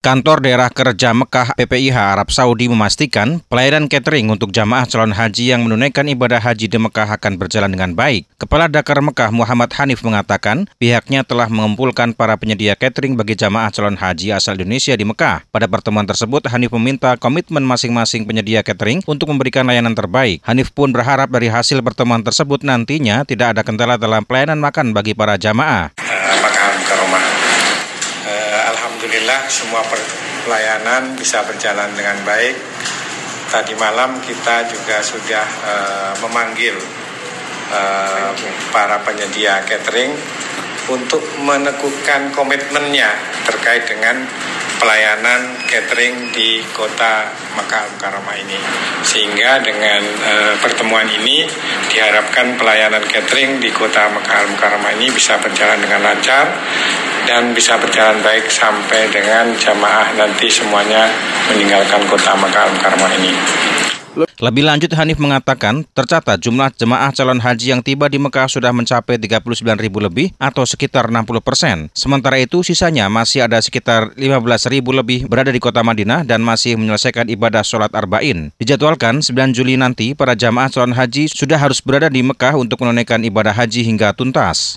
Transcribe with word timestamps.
Kantor 0.00 0.40
Daerah 0.40 0.72
Kerja 0.72 1.12
Mekah 1.12 1.52
PPIH 1.60 1.92
Arab 1.92 2.32
Saudi 2.32 2.72
memastikan 2.72 3.44
pelayanan 3.52 3.84
catering 3.84 4.32
untuk 4.32 4.48
jamaah 4.48 4.88
calon 4.88 5.12
haji 5.12 5.52
yang 5.52 5.68
menunaikan 5.68 6.08
ibadah 6.08 6.40
haji 6.40 6.72
di 6.72 6.78
Mekah 6.80 7.20
akan 7.20 7.36
berjalan 7.36 7.68
dengan 7.68 7.92
baik. 7.92 8.24
Kepala 8.40 8.72
Dakar 8.72 9.04
Mekah 9.04 9.28
Muhammad 9.28 9.68
Hanif 9.76 10.00
mengatakan 10.00 10.64
pihaknya 10.80 11.20
telah 11.20 11.52
mengumpulkan 11.52 12.16
para 12.16 12.32
penyedia 12.40 12.80
catering 12.80 13.12
bagi 13.12 13.36
jamaah 13.36 13.68
calon 13.68 14.00
haji 14.00 14.32
asal 14.32 14.56
Indonesia 14.56 14.96
di 14.96 15.04
Mekah. 15.04 15.44
Pada 15.52 15.68
pertemuan 15.68 16.08
tersebut, 16.08 16.48
Hanif 16.48 16.72
meminta 16.80 17.12
komitmen 17.20 17.68
masing-masing 17.68 18.24
penyedia 18.24 18.64
catering 18.64 19.04
untuk 19.04 19.28
memberikan 19.28 19.68
layanan 19.68 19.92
terbaik. 19.92 20.40
Hanif 20.48 20.72
pun 20.72 20.96
berharap 20.96 21.28
dari 21.28 21.52
hasil 21.52 21.84
pertemuan 21.84 22.24
tersebut 22.24 22.64
nantinya 22.64 23.28
tidak 23.28 23.52
ada 23.52 23.60
kendala 23.60 24.00
dalam 24.00 24.24
pelayanan 24.24 24.64
makan 24.64 24.96
bagi 24.96 25.12
para 25.12 25.36
jamaah. 25.36 25.92
Alhamdulillah 29.00 29.48
semua 29.48 29.80
pelayanan 30.44 31.16
bisa 31.16 31.40
berjalan 31.48 31.88
dengan 31.96 32.20
baik. 32.20 32.52
Tadi 33.48 33.72
malam 33.80 34.20
kita 34.20 34.68
juga 34.68 35.00
sudah 35.00 35.46
uh, 35.64 36.12
memanggil 36.20 36.76
uh, 37.72 38.28
para 38.68 39.00
penyedia 39.00 39.64
catering 39.64 40.12
untuk 40.92 41.24
meneguhkan 41.40 42.28
komitmennya 42.36 43.08
terkait 43.48 43.88
dengan 43.88 44.20
pelayanan 44.80 45.60
catering 45.68 46.32
di 46.32 46.64
kota 46.72 47.28
Makkah 47.54 47.84
Mukarramah 47.94 48.36
ini. 48.40 48.56
Sehingga 49.04 49.60
dengan 49.60 50.00
uh, 50.00 50.54
pertemuan 50.58 51.04
ini 51.04 51.44
diharapkan 51.92 52.56
pelayanan 52.56 53.04
catering 53.04 53.60
di 53.60 53.68
kota 53.70 54.08
Makkah 54.08 54.48
Mukarramah 54.56 54.96
ini 54.96 55.12
bisa 55.12 55.36
berjalan 55.36 55.78
dengan 55.84 56.00
lancar 56.00 56.48
dan 57.28 57.52
bisa 57.52 57.76
berjalan 57.76 58.24
baik 58.24 58.48
sampai 58.48 59.12
dengan 59.12 59.52
jamaah 59.52 60.16
nanti 60.16 60.48
semuanya 60.48 61.06
meninggalkan 61.52 62.00
kota 62.08 62.32
Makkah 62.34 62.72
Al-Mukarramah 62.72 63.12
ini. 63.20 63.32
Lebih 64.18 64.66
lanjut 64.66 64.90
Hanif 64.98 65.22
mengatakan, 65.22 65.86
tercatat 65.94 66.42
jumlah 66.42 66.74
jemaah 66.74 67.14
calon 67.14 67.38
haji 67.38 67.76
yang 67.76 67.82
tiba 67.84 68.10
di 68.10 68.18
Mekah 68.18 68.50
sudah 68.50 68.74
mencapai 68.74 69.20
39 69.20 69.62
ribu 69.78 70.02
lebih 70.02 70.34
atau 70.40 70.66
sekitar 70.66 71.06
60 71.06 71.38
persen. 71.38 71.76
Sementara 71.94 72.40
itu 72.42 72.66
sisanya 72.66 73.06
masih 73.06 73.46
ada 73.46 73.62
sekitar 73.62 74.10
15 74.18 74.72
ribu 74.72 74.90
lebih 74.90 75.30
berada 75.30 75.54
di 75.54 75.62
kota 75.62 75.86
Madinah 75.86 76.26
dan 76.26 76.42
masih 76.42 76.74
menyelesaikan 76.74 77.30
ibadah 77.30 77.62
sholat 77.62 77.94
arba'in. 77.94 78.50
Dijadwalkan 78.58 79.22
9 79.22 79.54
Juli 79.54 79.78
nanti 79.78 80.16
para 80.18 80.34
jamaah 80.34 80.72
calon 80.72 80.96
haji 80.96 81.30
sudah 81.30 81.60
harus 81.60 81.78
berada 81.78 82.10
di 82.10 82.26
Mekah 82.26 82.58
untuk 82.58 82.82
menunaikan 82.82 83.22
ibadah 83.22 83.54
haji 83.54 83.86
hingga 83.86 84.10
tuntas. 84.16 84.68